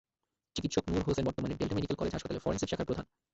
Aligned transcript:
চিকিৎসক 0.55 0.83
নূর 0.87 1.03
হোসেন 1.07 1.23
বর্তমানে 1.27 1.57
Delta 1.59 1.75
medical 1.75 1.97
college 1.99 2.13
হাসপাতালের 2.13 2.43
ফরেনসিক 2.43 2.69
শাখার 2.69 2.87
প্রধান। 2.89 3.05